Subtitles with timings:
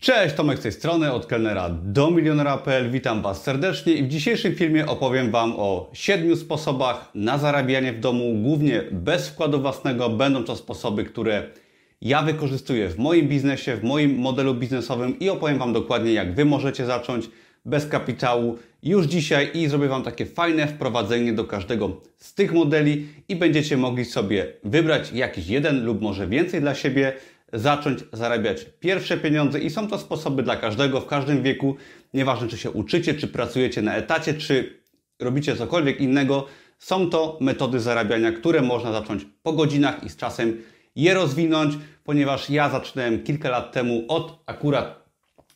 [0.00, 2.90] Cześć, Tomek z tej strony, od kelnera do milionera.pl.
[2.90, 8.00] Witam Was serdecznie i w dzisiejszym filmie opowiem Wam o siedmiu sposobach na zarabianie w
[8.00, 10.08] domu, głównie bez wkładu własnego.
[10.08, 11.42] Będą to sposoby, które
[12.00, 16.44] ja wykorzystuję w moim biznesie, w moim modelu biznesowym i opowiem Wam dokładnie, jak Wy
[16.44, 17.30] możecie zacząć
[17.64, 23.06] bez kapitału już dzisiaj i zrobię Wam takie fajne wprowadzenie do każdego z tych modeli
[23.28, 27.12] i będziecie mogli sobie wybrać jakiś jeden lub może więcej dla siebie,
[27.52, 31.76] zacząć zarabiać pierwsze pieniądze i są to sposoby dla każdego w każdym wieku.
[32.14, 34.80] Nieważne, czy się uczycie, czy pracujecie na etacie, czy
[35.20, 36.46] robicie cokolwiek innego,
[36.78, 40.62] są to metody zarabiania, które można zacząć po godzinach i z czasem
[40.96, 41.74] je rozwinąć,
[42.04, 45.10] ponieważ ja zaczynałem kilka lat temu od akurat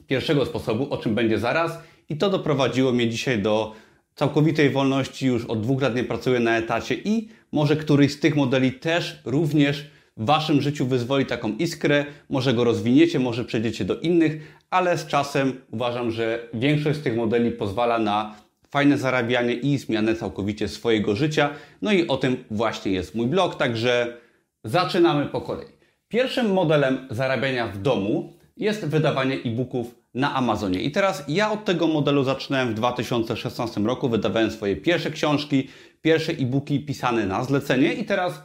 [0.07, 3.75] pierwszego sposobu, o czym będzie zaraz, i to doprowadziło mnie dzisiaj do
[4.15, 5.27] całkowitej wolności.
[5.27, 9.21] Już od dwóch lat nie pracuję na etacie i może któryś z tych modeli też
[9.25, 14.99] również w Waszym życiu wyzwoli taką iskrę, może go rozwiniecie, może przejdziecie do innych, ale
[14.99, 18.35] z czasem uważam, że większość z tych modeli pozwala na
[18.71, 21.51] fajne zarabianie i zmianę całkowicie swojego życia.
[21.83, 24.17] No i o tym właśnie jest mój blog, także
[24.65, 25.75] zaczynamy po kolei.
[26.09, 30.81] Pierwszym modelem zarabiania w domu jest wydawanie e-booków na Amazonie.
[30.81, 35.69] I teraz ja od tego modelu zaczynałem w 2016 roku, wydawałem swoje pierwsze książki,
[36.03, 38.43] pierwsze e-booki pisane na zlecenie i teraz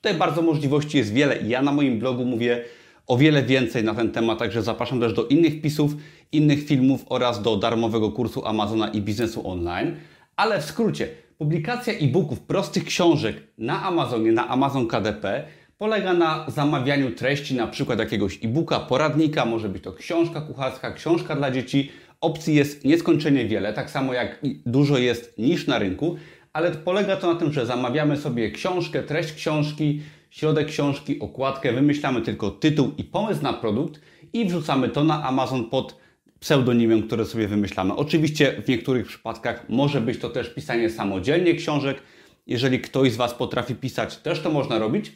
[0.00, 2.64] Tutaj bardzo możliwości jest wiele i ja na moim blogu mówię
[3.06, 5.92] o wiele więcej na ten temat, także zapraszam też do innych wpisów,
[6.32, 9.96] innych filmów oraz do darmowego kursu Amazona i biznesu online.
[10.36, 15.44] Ale w skrócie, publikacja e-booków, prostych książek na Amazonie, na Amazon KDP
[15.78, 21.36] polega na zamawianiu treści, na przykład jakiegoś e-booka, poradnika, może być to książka kucharska, książka
[21.36, 21.92] dla dzieci.
[22.20, 26.16] Opcji jest nieskończenie wiele, tak samo jak dużo jest niż na rynku
[26.52, 32.22] ale polega to na tym, że zamawiamy sobie książkę, treść książki, środek książki, okładkę, wymyślamy
[32.22, 34.00] tylko tytuł i pomysł na produkt
[34.32, 36.00] i wrzucamy to na Amazon pod
[36.40, 37.96] pseudonimem, które sobie wymyślamy.
[37.96, 42.02] Oczywiście w niektórych przypadkach może być to też pisanie samodzielnie książek.
[42.46, 45.12] Jeżeli ktoś z Was potrafi pisać, też to można robić,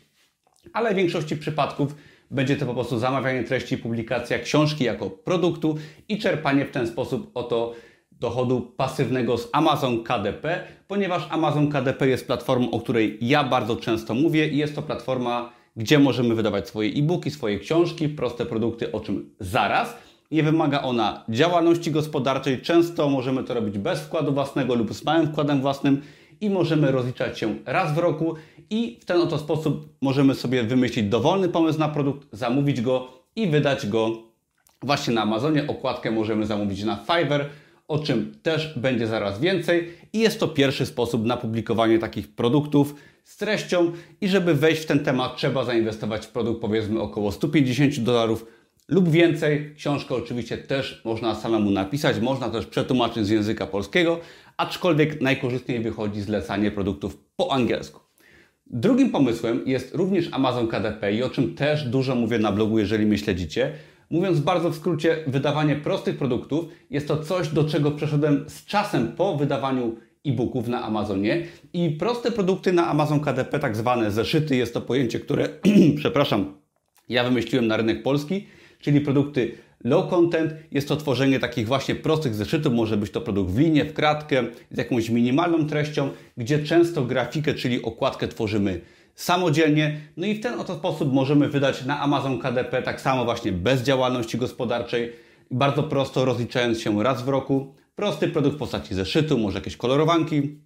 [0.72, 1.94] ale w większości przypadków
[2.30, 5.78] będzie to po prostu zamawianie treści, publikacja książki jako produktu
[6.08, 7.74] i czerpanie w ten sposób oto
[8.24, 14.14] dochodu pasywnego z Amazon KDP, ponieważ Amazon KDP jest platformą, o której ja bardzo często
[14.14, 19.00] mówię i jest to platforma, gdzie możemy wydawać swoje e-booki, swoje książki, proste produkty, o
[19.00, 19.96] czym zaraz.
[20.30, 25.26] Nie wymaga ona działalności gospodarczej, często możemy to robić bez wkładu własnego lub z małym
[25.26, 26.02] wkładem własnym
[26.40, 28.34] i możemy rozliczać się raz w roku
[28.70, 33.46] i w ten oto sposób możemy sobie wymyślić dowolny pomysł na produkt, zamówić go i
[33.46, 34.10] wydać go
[34.82, 35.66] właśnie na Amazonie.
[35.66, 37.44] Okładkę możemy zamówić na Fiverr,
[37.88, 39.90] o czym też będzie zaraz więcej.
[40.12, 43.92] I jest to pierwszy sposób na publikowanie takich produktów z treścią.
[44.20, 48.46] I żeby wejść w ten temat, trzeba zainwestować w produkt powiedzmy około 150 dolarów
[48.88, 49.74] lub więcej.
[49.76, 54.20] Książkę oczywiście też można samemu napisać, można też przetłumaczyć z języka polskiego,
[54.56, 58.00] aczkolwiek najkorzystniej wychodzi zlecanie produktów po angielsku.
[58.66, 63.06] Drugim pomysłem jest również Amazon KDP i o czym też dużo mówię na blogu, jeżeli
[63.06, 63.72] mnie śledzicie.
[64.10, 69.12] Mówiąc bardzo w skrócie, wydawanie prostych produktów jest to coś, do czego przeszedłem z czasem
[69.12, 71.46] po wydawaniu e-booków na Amazonie.
[71.72, 75.48] I proste produkty na Amazon KDP, tak zwane zeszyty, jest to pojęcie, które,
[75.96, 76.54] przepraszam,
[77.08, 78.46] ja wymyśliłem na rynek polski,
[78.80, 79.52] czyli produkty
[79.84, 80.54] low content.
[80.70, 82.72] Jest to tworzenie takich właśnie prostych zeszytów.
[82.72, 87.54] Może być to produkt w linię, w kratkę, z jakąś minimalną treścią, gdzie często grafikę,
[87.54, 88.80] czyli okładkę tworzymy
[89.14, 90.00] samodzielnie.
[90.16, 93.82] No i w ten oto sposób możemy wydać na Amazon KDP tak samo właśnie bez
[93.82, 95.12] działalności gospodarczej,
[95.50, 97.74] bardzo prosto rozliczając się raz w roku.
[97.96, 100.58] Prosty produkt w postaci zeszytu, może jakieś kolorowanki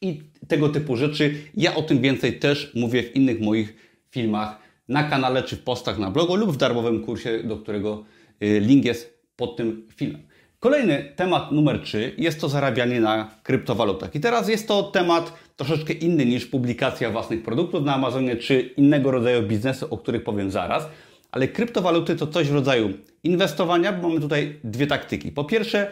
[0.00, 1.34] i tego typu rzeczy.
[1.54, 3.74] Ja o tym więcej też mówię w innych moich
[4.10, 4.58] filmach
[4.88, 8.04] na kanale czy w postach na blogu lub w darmowym kursie, do którego
[8.42, 10.22] y, link jest pod tym filmem.
[10.60, 14.14] Kolejny temat numer 3 jest to zarabianie na kryptowalutach.
[14.14, 19.10] I teraz jest to temat troszeczkę inny niż publikacja własnych produktów na Amazonie czy innego
[19.10, 20.86] rodzaju biznesu, o których powiem zaraz.
[21.32, 22.90] Ale kryptowaluty to coś w rodzaju
[23.24, 25.32] inwestowania, bo mamy tutaj dwie taktyki.
[25.32, 25.90] Po pierwsze,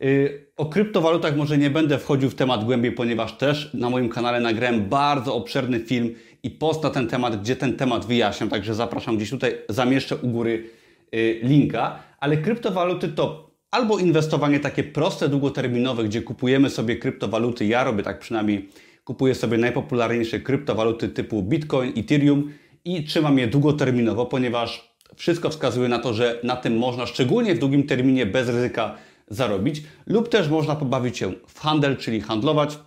[0.00, 4.40] yy, o kryptowalutach może nie będę wchodził w temat głębiej, ponieważ też na moim kanale
[4.40, 9.16] nagrałem bardzo obszerny film i post na ten temat, gdzie ten temat wyjaśniam, także zapraszam
[9.16, 10.70] gdzieś tutaj, zamieszczę u góry
[11.12, 11.98] yy, linka.
[12.20, 17.66] Ale kryptowaluty to albo inwestowanie takie proste, długoterminowe, gdzie kupujemy sobie kryptowaluty.
[17.66, 18.68] Ja robię tak przynajmniej,
[19.04, 22.52] kupuję sobie najpopularniejsze kryptowaluty typu Bitcoin, Ethereum
[22.84, 27.58] i trzymam je długoterminowo, ponieważ wszystko wskazuje na to, że na tym można szczególnie w
[27.58, 28.96] długim terminie bez ryzyka
[29.28, 32.78] zarobić, lub też można pobawić się w handel, czyli handlować.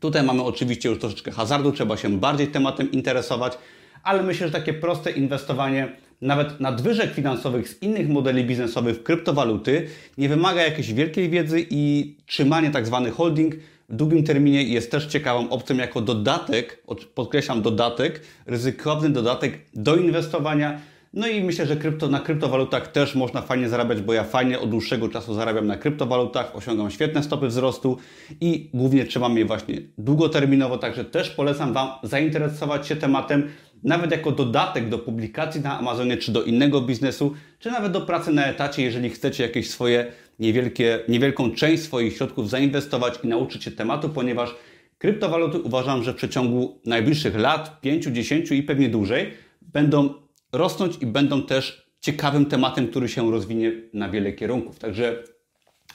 [0.00, 3.58] Tutaj mamy oczywiście już troszeczkę hazardu, trzeba się bardziej tematem interesować,
[4.02, 9.86] ale myślę, że takie proste inwestowanie nawet nadwyżek finansowych z innych modeli biznesowych w kryptowaluty
[10.18, 13.54] nie wymaga jakiejś wielkiej wiedzy i trzymanie tak zwany holding
[13.88, 16.82] w długim terminie jest też ciekawą opcją jako dodatek,
[17.14, 20.80] podkreślam dodatek, ryzykowny dodatek do inwestowania.
[21.14, 24.70] No i myślę, że krypto, na kryptowalutach też można fajnie zarabiać, bo ja fajnie od
[24.70, 27.98] dłuższego czasu zarabiam na kryptowalutach, osiągam świetne stopy wzrostu
[28.40, 33.48] i głównie trzymam je właśnie długoterminowo, także też polecam Wam zainteresować się tematem
[33.84, 38.32] nawet jako dodatek do publikacji na Amazonie, czy do innego biznesu, czy nawet do pracy
[38.32, 43.70] na etacie, jeżeli chcecie jakieś swoje niewielkie, niewielką część swoich środków zainwestować i nauczyć się
[43.70, 44.54] tematu, ponieważ
[44.98, 49.30] kryptowaluty uważam, że w przeciągu najbliższych lat, 5, 10 i pewnie dłużej,
[49.62, 50.14] będą
[50.52, 54.78] rosnąć i będą też ciekawym tematem, który się rozwinie na wiele kierunków.
[54.78, 55.22] Także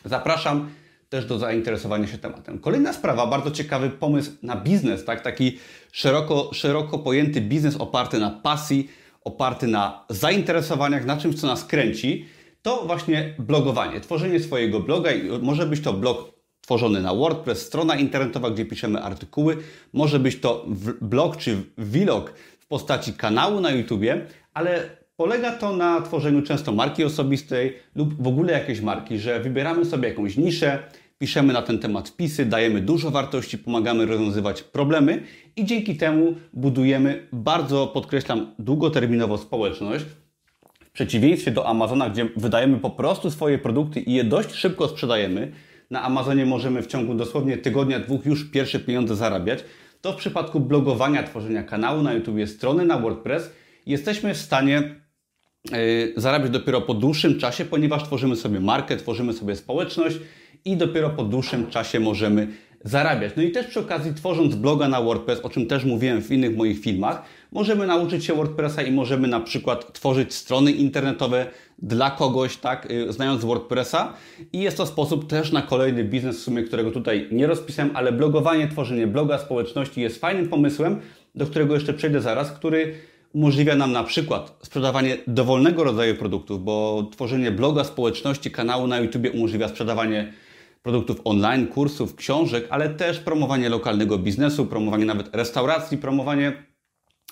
[0.06, 0.70] zapraszam
[1.10, 2.60] też do zainteresowania się tematem.
[2.60, 5.22] Kolejna sprawa, bardzo ciekawy pomysł na biznes, tak?
[5.22, 5.58] taki
[5.92, 8.90] szeroko, szeroko pojęty biznes oparty na pasji,
[9.24, 12.26] oparty na zainteresowaniach, na czymś, co nas kręci,
[12.62, 15.12] to właśnie blogowanie, tworzenie swojego bloga
[15.42, 19.58] może być to blog tworzony na WordPress, strona internetowa, gdzie piszemy artykuły,
[19.94, 20.66] może być to
[21.02, 27.04] blog czy vlog w postaci kanału na YouTubie, ale Polega to na tworzeniu często marki
[27.04, 30.80] osobistej lub w ogóle jakiejś marki, że wybieramy sobie jakąś niszę,
[31.18, 35.24] piszemy na ten temat wpisy, dajemy dużo wartości, pomagamy rozwiązywać problemy
[35.56, 40.06] i dzięki temu budujemy bardzo, podkreślam, długoterminowo społeczność.
[40.84, 45.52] W przeciwieństwie do Amazona, gdzie wydajemy po prostu swoje produkty i je dość szybko sprzedajemy,
[45.92, 49.60] na Amazonie możemy w ciągu dosłownie tygodnia, dwóch już pierwsze pieniądze zarabiać,
[50.02, 53.54] to w przypadku blogowania, tworzenia kanału na YouTube, strony na WordPress,
[53.86, 55.00] jesteśmy w stanie
[56.16, 60.18] zarabiać dopiero po dłuższym czasie, ponieważ tworzymy sobie markę, tworzymy sobie społeczność
[60.66, 62.48] i dopiero po dłuższym czasie możemy
[62.84, 63.34] zarabiać.
[63.38, 66.58] No i też przy okazji tworząc bloga na WordPress, o czym też mówiłem w innych
[66.58, 71.46] moich filmach, możemy nauczyć się WordPressa i możemy na przykład tworzyć strony internetowe
[71.80, 74.14] dla kogoś, tak, y, znając WordPressa
[74.54, 78.12] i jest to sposób też na kolejny biznes, w sumie którego tutaj nie rozpisałem, ale
[78.12, 81.00] blogowanie, tworzenie bloga społeczności jest fajnym pomysłem,
[81.36, 82.94] do którego jeszcze przejdę zaraz, który
[83.34, 89.28] umożliwia nam na przykład sprzedawanie dowolnego rodzaju produktów, bo tworzenie bloga, społeczności, kanału na YouTube
[89.34, 90.34] umożliwia sprzedawanie
[90.84, 96.54] produktów online, kursów, książek, ale też promowanie lokalnego biznesu, promowanie nawet restauracji, promowanie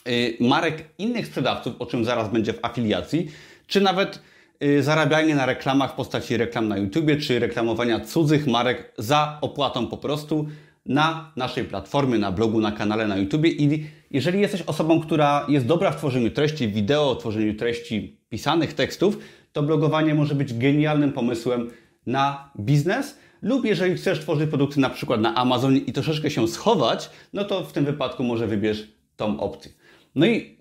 [0.07, 3.31] y, marek innych sprzedawców, o czym zaraz będzie w afiliacji,
[3.67, 4.21] czy nawet
[4.63, 9.87] y, zarabianie na reklamach w postaci reklam na YouTube, czy reklamowania cudzych marek za opłatą
[9.87, 10.47] po prostu
[10.87, 15.65] na naszej platformie, na blogu, na kanale na YouTube i jeżeli jesteś osobą, która jest
[15.65, 19.17] dobra w tworzeniu treści wideo, tworzeniu treści pisanych tekstów,
[19.53, 21.71] to blogowanie może być genialnym pomysłem
[22.05, 23.17] na biznes.
[23.41, 27.63] Lub jeżeli chcesz tworzyć produkty na przykład na Amazonie i troszeczkę się schować, no to
[27.63, 29.71] w tym wypadku może wybierz tą opcję.
[30.15, 30.57] No i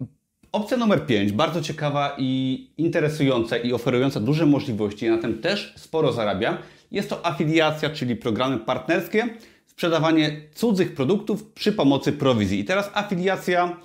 [0.53, 6.13] opcja numer 5, bardzo ciekawa i interesująca i oferująca duże możliwości, na tym też sporo
[6.13, 6.57] zarabiam,
[6.91, 9.29] jest to afiliacja, czyli programy partnerskie,
[9.77, 12.61] sprzedawanie cudzych produktów przy pomocy prowizji.
[12.61, 13.77] I teraz afiliacja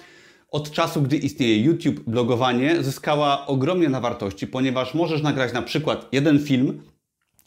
[0.52, 6.08] od czasu, gdy istnieje YouTube, blogowanie, zyskała ogromnie na wartości, ponieważ możesz nagrać na przykład
[6.12, 6.82] jeden film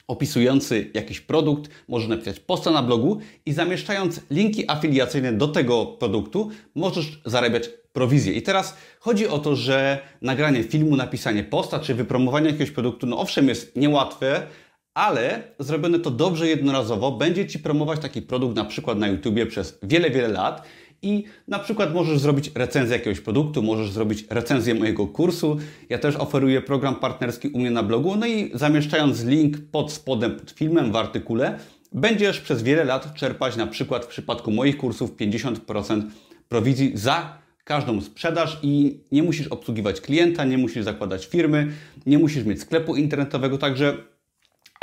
[0.08, 6.50] opisujący jakiś produkt, możesz napisać posta na blogu i zamieszczając linki afiliacyjne do tego produktu,
[6.74, 8.32] możesz zarabiać prowizję.
[8.32, 13.18] I teraz chodzi o to, że nagranie filmu, napisanie posta czy wypromowanie jakiegoś produktu, no
[13.18, 14.46] owszem, jest niełatwe,
[14.94, 19.78] ale zrobione to dobrze jednorazowo będzie Ci promować taki produkt na przykład na YouTubie przez
[19.82, 20.62] wiele, wiele lat
[21.02, 25.56] i na przykład możesz zrobić recenzję jakiegoś produktu, możesz zrobić recenzję mojego kursu.
[25.88, 30.36] Ja też oferuję program partnerski u mnie na blogu, no i zamieszczając link pod spodem,
[30.36, 31.58] pod filmem w artykule,
[31.92, 36.02] będziesz przez wiele lat czerpać na przykład w przypadku moich kursów 50%
[36.48, 41.72] prowizji za każdą sprzedaż i nie musisz obsługiwać klienta, nie musisz zakładać firmy,
[42.06, 43.96] nie musisz mieć sklepu internetowego, także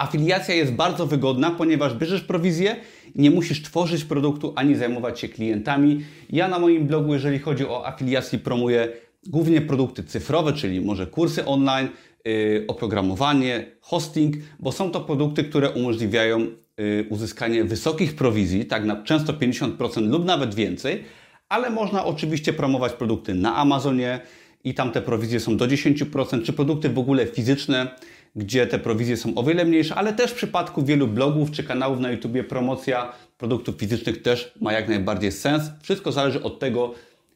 [0.01, 2.75] Afiliacja jest bardzo wygodna, ponieważ bierzesz prowizję,
[3.15, 6.03] nie musisz tworzyć produktu ani zajmować się klientami.
[6.29, 8.87] Ja na moim blogu, jeżeli chodzi o afiliację, promuję
[9.27, 11.87] głównie produkty cyfrowe, czyli może kursy online,
[12.25, 19.03] yy, oprogramowanie, hosting, bo są to produkty, które umożliwiają yy, uzyskanie wysokich prowizji, tak na
[19.03, 21.03] często 50% lub nawet więcej,
[21.49, 24.19] ale można oczywiście promować produkty na Amazonie
[24.63, 27.95] i tam te prowizje są do 10%, czy produkty w ogóle fizyczne
[28.35, 31.99] gdzie te prowizje są o wiele mniejsze, ale też w przypadku wielu blogów czy kanałów
[31.99, 35.63] na YouTube promocja produktów fizycznych też ma jak najbardziej sens.
[35.81, 36.93] Wszystko zależy od tego,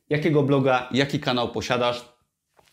[0.09, 2.05] jakiego bloga, jaki kanał posiadasz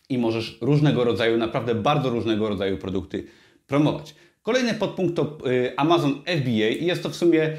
[0.09, 3.23] i możesz różnego rodzaju, naprawdę bardzo różnego rodzaju produkty
[3.67, 4.15] promować.
[4.41, 7.57] Kolejny podpunkt to y, Amazon FBA i jest to w sumie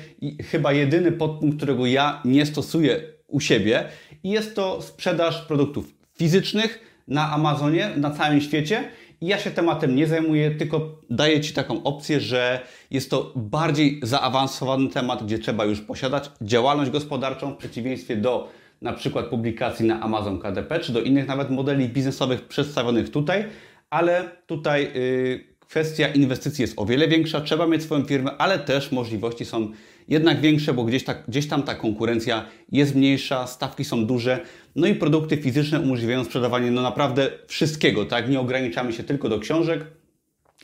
[0.50, 3.84] chyba jedyny podpunkt, którego ja nie stosuję u siebie
[4.24, 8.84] i jest to sprzedaż produktów fizycznych na Amazonie, na całym świecie.
[9.24, 14.88] Ja się tematem nie zajmuję, tylko daję Ci taką opcję, że jest to bardziej zaawansowany
[14.88, 18.48] temat, gdzie trzeba już posiadać działalność gospodarczą w przeciwieństwie do
[18.82, 23.44] na przykład publikacji na Amazon KDP, czy do innych nawet modeli biznesowych przedstawionych tutaj,
[23.90, 28.92] ale tutaj yy, kwestia inwestycji jest o wiele większa, trzeba mieć swoją firmę, ale też
[28.92, 29.72] możliwości są
[30.08, 34.40] jednak większe, bo gdzieś, ta, gdzieś tam ta konkurencja jest mniejsza, stawki są duże,
[34.76, 38.30] no i produkty fizyczne umożliwiają sprzedawanie no naprawdę wszystkiego, tak?
[38.30, 39.84] Nie ograniczamy się tylko do książek,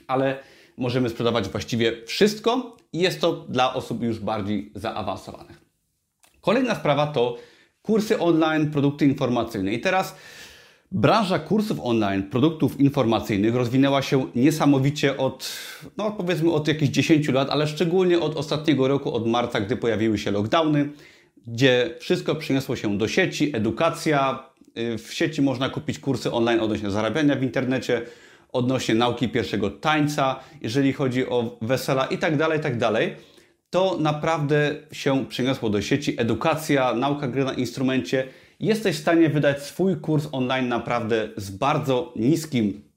[0.07, 0.38] ale
[0.76, 5.61] możemy sprzedawać właściwie wszystko i jest to dla osób już bardziej zaawansowanych.
[6.40, 7.37] Kolejna sprawa to
[7.83, 9.73] kursy online, produkty informacyjne.
[9.73, 10.17] I teraz
[10.93, 15.52] Branża kursów online, produktów informacyjnych rozwinęła się niesamowicie od,
[15.97, 20.19] no powiedzmy od jakichś 10 lat, ale szczególnie od ostatniego roku, od marca, gdy pojawiły
[20.19, 20.88] się lockdowny,
[21.47, 24.51] gdzie wszystko przyniosło się do sieci, edukacja.
[24.79, 28.03] Y, w sieci można kupić kursy online odnośnie zarabiania w internecie,
[28.53, 33.17] odnośnie nauki pierwszego tańca, jeżeli chodzi o wesela i tak dalej, tak dalej.
[33.71, 36.15] To naprawdę się przyniosło do sieci.
[36.21, 38.29] Edukacja, nauka gry na instrumencie
[38.61, 42.91] jesteś w stanie wydać swój kurs online naprawdę z bardzo niskim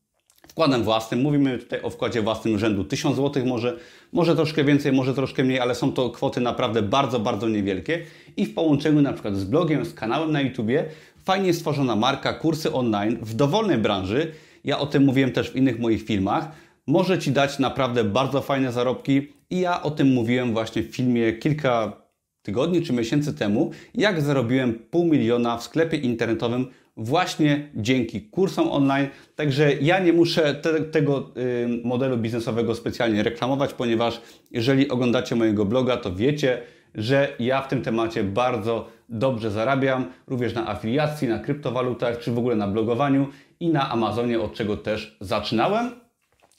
[0.48, 1.22] wkładem własnym.
[1.22, 3.78] Mówimy tutaj o wkładzie własnym rzędu 1000 zł, może,
[4.12, 8.06] może troszkę więcej, może troszkę mniej, ale są to kwoty naprawdę bardzo, bardzo niewielkie.
[8.38, 10.86] I w połączeniu na przykład z blogiem, z kanałem na YouTubie,
[11.24, 14.32] fajnie stworzona marka, kursy online w dowolnej branży,
[14.64, 16.52] ja o tym mówiłem też w innych moich filmach,
[16.88, 19.28] może Ci dać naprawdę bardzo fajne zarobki.
[19.50, 22.02] I ja o tym mówiłem właśnie w filmie kilka
[22.42, 29.08] tygodni czy miesięcy temu, jak zarobiłem pół miliona w sklepie internetowym właśnie dzięki kursom online.
[29.36, 34.22] Także ja nie muszę te, tego y, modelu biznesowego specjalnie reklamować, ponieważ
[34.52, 36.62] jeżeli oglądacie mojego bloga, to wiecie,
[36.96, 42.38] że ja w tym temacie bardzo dobrze zarabiam, również na afiliacji, na kryptowalutach, czy w
[42.38, 43.28] ogóle na blogowaniu
[43.60, 45.92] i na Amazonie, od czego też zaczynałem.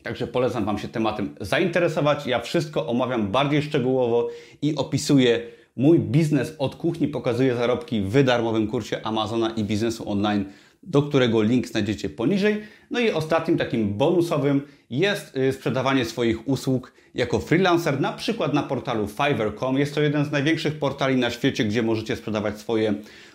[0.03, 2.27] Także polecam Wam się tematem zainteresować.
[2.27, 4.29] Ja wszystko omawiam bardziej szczegółowo
[4.63, 5.41] i opisuję
[5.77, 10.45] Mój biznes od kuchni pokazuje zarobki w darmowym kursie Amazona i biznesu online,
[10.87, 12.63] do którego link znajdziecie poniżej.
[12.91, 18.63] No i ostatnim takim bonusowym jest y, sprzedawanie swoich usług jako freelancer, na przykład na
[18.63, 19.79] portalu Fiverr.com.
[19.79, 22.95] Jest to jeden z największych portali na świecie, gdzie możecie sprzedawać swoje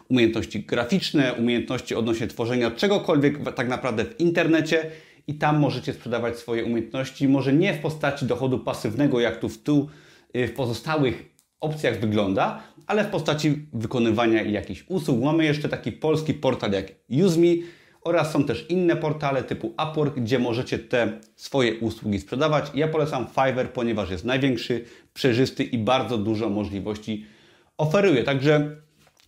[0.09, 4.91] umiejętności graficzne, umiejętności odnośnie tworzenia czegokolwiek tak naprawdę w internecie
[5.27, 9.59] i tam możecie sprzedawać swoje umiejętności, może nie w postaci dochodu pasywnego, jak tu w,
[10.35, 11.28] y, w pozostałych
[11.61, 15.21] opcjach wygląda, ale w postaci wykonywania jakichś usług.
[15.21, 16.85] Mamy jeszcze taki polski portal jak
[17.25, 17.47] UseMe
[18.01, 22.71] oraz są też inne portale typu Upwork, gdzie możecie te swoje usługi sprzedawać.
[22.75, 27.25] Ja polecam Fiverr, ponieważ jest największy, przejrzysty i bardzo dużo możliwości
[27.77, 28.23] oferuje.
[28.23, 28.75] Także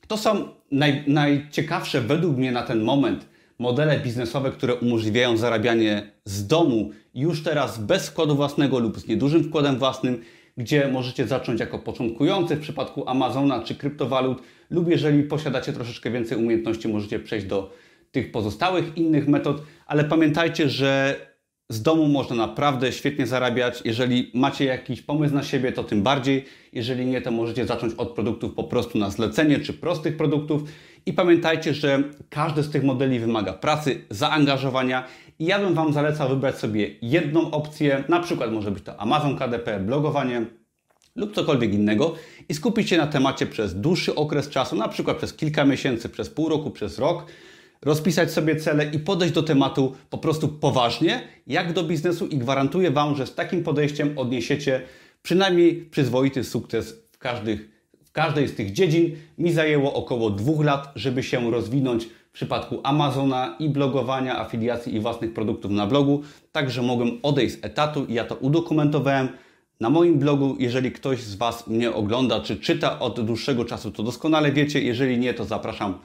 [0.08, 3.26] to są naj, najciekawsze według mnie na ten moment
[3.60, 9.44] modele biznesowe, które umożliwiają zarabianie z domu już teraz bez wkładu własnego lub z niedużym
[9.44, 10.22] wkładem własnym
[10.58, 16.38] gdzie możecie zacząć jako początkujący w przypadku Amazona czy kryptowalut, lub jeżeli posiadacie troszeczkę więcej
[16.38, 17.74] umiejętności, możecie przejść do
[18.12, 21.16] tych pozostałych innych metod, ale pamiętajcie, że
[21.70, 23.82] z domu można naprawdę świetnie zarabiać.
[23.86, 26.46] Jeżeli macie jakiś pomysł na siebie, to tym bardziej.
[26.74, 30.64] Jeżeli nie, to możecie zacząć od produktów po prostu na zlecenie czy prostych produktów.
[31.06, 35.04] I pamiętajcie, że każdy z tych modeli wymaga pracy, zaangażowania
[35.42, 39.38] i ja bym Wam zalecał wybrać sobie jedną opcję, na przykład może być to Amazon
[39.38, 40.46] KDP, blogowanie
[41.16, 42.16] lub cokolwiek innego
[42.50, 46.30] i skupić się na temacie przez dłuższy okres czasu, na przykład przez kilka miesięcy, przez
[46.30, 47.26] pół roku, przez rok,
[47.82, 52.92] rozpisać sobie cele i podejść do tematu po prostu poważnie, jak do biznesu i gwarantuję
[52.92, 54.82] Wam, że z takim podejściem odniesiecie
[55.24, 57.70] przynajmniej przyzwoity sukces w, każdych,
[58.06, 59.16] w każdej z tych dziedzin.
[59.38, 65.00] Mi zajęło około dwóch lat, żeby się rozwinąć w przypadku Amazona i blogowania, afiliacji i
[65.00, 66.22] własnych produktów na blogu,
[66.52, 69.30] także mogłem odejść z etatu i ja to udokumentowałem
[69.80, 70.56] na moim blogu.
[70.60, 74.82] Jeżeli ktoś z Was mnie ogląda czy czyta od dłuższego czasu, to doskonale wiecie.
[74.82, 75.98] Jeżeli nie, to zapraszam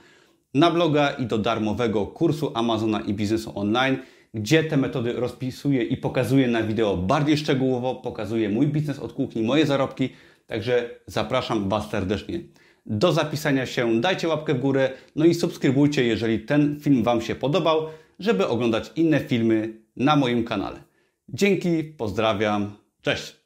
[0.54, 3.98] na bloga i do darmowego kursu Amazona i biznesu online,
[4.34, 9.42] gdzie te metody rozpisuję i pokazuję na wideo bardziej szczegółowo, pokazuję mój biznes od kuchni,
[9.42, 10.08] moje zarobki,
[10.46, 12.40] także zapraszam Was serdecznie
[12.86, 17.34] do zapisania się, dajcie łapkę w górę, no i subskrybujcie, jeżeli ten film Wam się
[17.34, 17.86] podobał,
[18.18, 20.82] żeby oglądać inne filmy na moim kanale.
[21.28, 23.45] Dzięki, pozdrawiam, cześć!